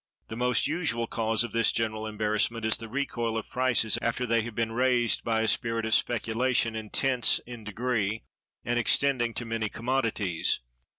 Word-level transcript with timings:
The 0.29 0.35
most 0.35 0.65
usual 0.65 1.05
cause 1.05 1.43
of 1.43 1.51
this 1.51 1.71
general 1.71 2.07
embarrassment 2.07 2.65
is 2.65 2.77
the 2.77 2.89
recoil 2.89 3.37
of 3.37 3.51
prices 3.51 3.99
after 4.01 4.25
they 4.25 4.41
have 4.41 4.55
been 4.55 4.71
raised 4.71 5.23
by 5.23 5.41
a 5.41 5.47
spirit 5.47 5.85
of 5.85 5.93
speculation, 5.93 6.75
intense 6.75 7.37
in 7.45 7.63
degree, 7.63 8.23
and 8.65 8.79
extending 8.79 9.35
to 9.35 9.45
many 9.45 9.69
commodities. 9.69 10.59